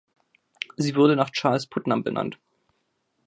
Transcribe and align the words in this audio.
Sie 0.77 0.95
wurde 0.95 1.15
nach 1.15 1.29
Charles 1.29 1.67
Putnam 1.67 2.03
benannt. 2.03 2.39